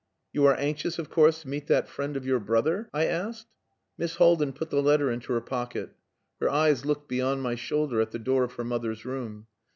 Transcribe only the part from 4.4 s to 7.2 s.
put the letter into her pocket. Her eyes looked